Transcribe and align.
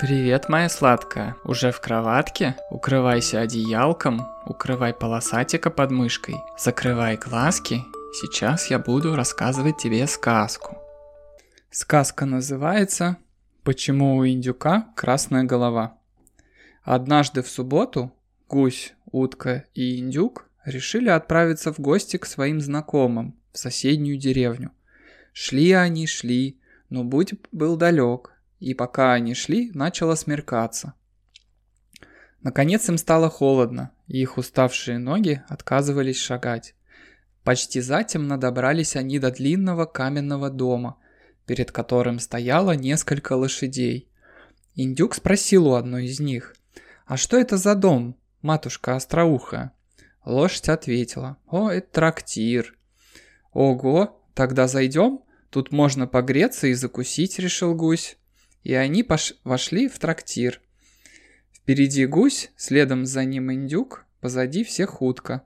Привет, 0.00 0.48
моя 0.48 0.68
сладкая. 0.68 1.36
Уже 1.44 1.70
в 1.70 1.80
кроватке? 1.80 2.56
Укрывайся 2.68 3.40
одеялком, 3.40 4.26
укрывай 4.44 4.92
полосатика 4.92 5.70
под 5.70 5.92
мышкой, 5.92 6.34
закрывай 6.58 7.16
глазки. 7.16 7.84
Сейчас 8.12 8.70
я 8.70 8.80
буду 8.80 9.14
рассказывать 9.14 9.78
тебе 9.78 10.04
сказку. 10.08 10.76
Сказка 11.70 12.26
называется 12.26 13.18
«Почему 13.62 14.16
у 14.16 14.26
индюка 14.26 14.88
красная 14.96 15.44
голова?». 15.44 15.96
Однажды 16.82 17.44
в 17.44 17.48
субботу 17.48 18.12
гусь, 18.48 18.94
утка 19.12 19.64
и 19.74 20.00
индюк 20.00 20.48
решили 20.64 21.08
отправиться 21.08 21.72
в 21.72 21.78
гости 21.78 22.16
к 22.16 22.26
своим 22.26 22.60
знакомым 22.60 23.36
в 23.52 23.58
соседнюю 23.58 24.18
деревню. 24.18 24.72
Шли 25.32 25.70
они, 25.70 26.08
шли, 26.08 26.58
но 26.90 27.08
путь 27.08 27.34
был 27.52 27.76
далек, 27.76 28.33
и 28.60 28.74
пока 28.74 29.12
они 29.12 29.34
шли, 29.34 29.70
начало 29.74 30.14
смеркаться. 30.14 30.94
Наконец 32.40 32.88
им 32.88 32.98
стало 32.98 33.30
холодно, 33.30 33.92
и 34.06 34.20
их 34.20 34.36
уставшие 34.36 34.98
ноги 34.98 35.42
отказывались 35.48 36.18
шагать. 36.18 36.74
Почти 37.42 37.80
затемно 37.80 38.38
добрались 38.38 38.96
они 38.96 39.18
до 39.18 39.30
длинного 39.30 39.86
каменного 39.86 40.50
дома, 40.50 40.98
перед 41.46 41.72
которым 41.72 42.18
стояло 42.18 42.72
несколько 42.72 43.32
лошадей. 43.34 44.08
Индюк 44.74 45.14
спросил 45.14 45.68
у 45.68 45.74
одной 45.74 46.06
из 46.06 46.20
них, 46.20 46.54
«А 47.06 47.16
что 47.16 47.38
это 47.38 47.56
за 47.56 47.74
дом, 47.74 48.16
матушка 48.42 48.96
остроухая?» 48.96 49.72
Лошадь 50.24 50.68
ответила, 50.68 51.36
«О, 51.46 51.70
это 51.70 51.92
трактир». 51.92 52.76
«Ого, 53.52 54.22
тогда 54.34 54.68
зайдем? 54.68 55.20
Тут 55.50 55.70
можно 55.70 56.06
погреться 56.06 56.66
и 56.66 56.74
закусить»,— 56.74 57.38
решил 57.38 57.74
гусь 57.74 58.18
и 58.64 58.74
они 58.74 59.06
вошли 59.44 59.88
в 59.88 59.98
трактир. 59.98 60.60
Впереди 61.52 62.06
гусь, 62.06 62.50
следом 62.56 63.06
за 63.06 63.24
ним 63.24 63.52
индюк, 63.52 64.06
позади 64.20 64.64
всех 64.64 65.00
утка. 65.02 65.44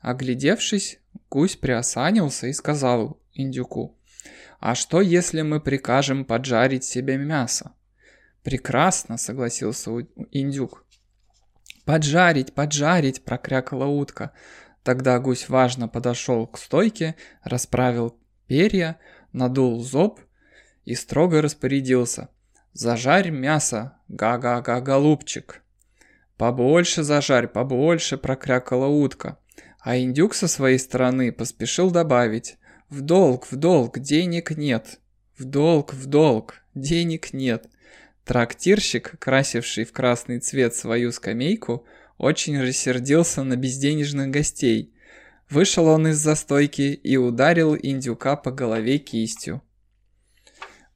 Оглядевшись, 0.00 0.98
гусь 1.30 1.56
приосанился 1.56 2.48
и 2.48 2.52
сказал 2.52 3.20
индюку, 3.32 3.98
«А 4.58 4.74
что, 4.74 5.00
если 5.00 5.42
мы 5.42 5.60
прикажем 5.60 6.24
поджарить 6.24 6.84
себе 6.84 7.16
мясо?» 7.16 7.72
«Прекрасно»,— 8.42 9.16
согласился 9.18 9.90
индюк. 10.30 10.84
«Поджарить, 11.84 12.52
поджарить!»— 12.52 13.22
прокрякала 13.24 13.86
утка. 13.86 14.32
Тогда 14.82 15.18
гусь 15.18 15.48
важно 15.48 15.88
подошел 15.88 16.46
к 16.46 16.58
стойке, 16.58 17.16
расправил 17.42 18.18
перья, 18.46 18.98
надул 19.32 19.80
зоб 19.82 20.20
и 20.84 20.94
строго 20.94 21.42
распорядился. 21.42 22.28
Зажарь 22.78 23.30
мясо, 23.30 23.96
га-га-га, 24.08 24.82
голубчик. 24.82 25.62
Побольше 26.36 27.02
зажарь, 27.04 27.48
побольше, 27.48 28.18
прокрякала 28.18 28.84
утка. 28.84 29.38
А 29.80 29.96
индюк 29.96 30.34
со 30.34 30.46
своей 30.46 30.78
стороны 30.78 31.32
поспешил 31.32 31.90
добавить. 31.90 32.58
В 32.90 33.00
долг, 33.00 33.50
в 33.50 33.56
долг, 33.56 33.98
денег 33.98 34.50
нет. 34.50 35.00
В 35.38 35.44
долг, 35.44 35.94
в 35.94 36.04
долг, 36.04 36.56
денег 36.74 37.32
нет. 37.32 37.64
Трактирщик, 38.26 39.18
красивший 39.18 39.86
в 39.86 39.92
красный 39.92 40.38
цвет 40.40 40.74
свою 40.74 41.12
скамейку, 41.12 41.86
очень 42.18 42.60
рассердился 42.60 43.42
на 43.42 43.56
безденежных 43.56 44.28
гостей. 44.28 44.92
Вышел 45.48 45.86
он 45.86 46.08
из 46.08 46.18
застойки 46.18 46.92
и 46.92 47.16
ударил 47.16 47.74
индюка 47.74 48.36
по 48.36 48.50
голове 48.50 48.98
кистью. 48.98 49.62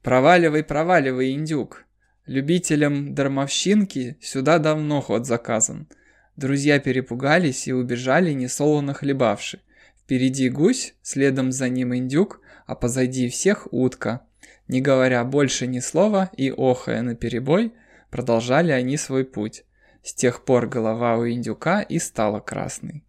Проваливай, 0.01 0.63
проваливай, 0.63 1.33
индюк. 1.33 1.85
Любителям 2.25 3.13
дармовщинки 3.13 4.17
сюда 4.21 4.57
давно 4.57 5.01
ход 5.01 5.27
заказан. 5.27 5.87
Друзья 6.35 6.79
перепугались 6.79 7.67
и 7.67 7.73
убежали, 7.73 8.31
несолоно 8.31 8.93
хлебавши. 8.93 9.59
Впереди 9.99 10.49
гусь, 10.49 10.95
следом 11.03 11.51
за 11.51 11.69
ним 11.69 11.95
индюк, 11.95 12.41
а 12.65 12.75
позади 12.75 13.29
всех 13.29 13.67
утка. 13.71 14.21
Не 14.67 14.81
говоря 14.81 15.23
больше 15.23 15.67
ни 15.67 15.79
слова 15.79 16.31
и 16.35 16.49
охая 16.49 17.01
на 17.03 17.15
перебой, 17.15 17.73
продолжали 18.09 18.71
они 18.71 18.97
свой 18.97 19.23
путь. 19.23 19.65
С 20.03 20.15
тех 20.15 20.45
пор 20.45 20.67
голова 20.67 21.17
у 21.17 21.27
индюка 21.27 21.81
и 21.81 21.99
стала 21.99 22.39
красной. 22.39 23.03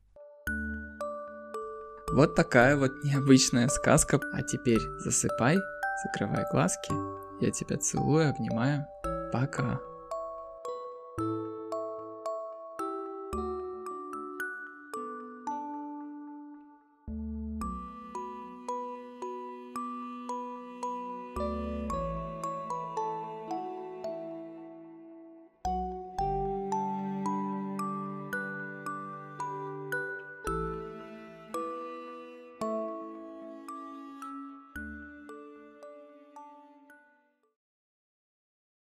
Вот 2.13 2.35
такая 2.35 2.77
вот 2.77 2.93
необычная 3.05 3.69
сказка. 3.69 4.21
А 4.35 4.43
теперь 4.43 4.81
засыпай 4.99 5.57
Закрывай 6.03 6.45
глазки. 6.51 6.93
Я 7.41 7.51
тебя 7.51 7.77
целую, 7.77 8.31
обнимаю. 8.31 8.87
Пока. 9.33 9.81